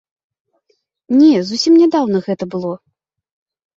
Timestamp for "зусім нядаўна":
1.49-2.17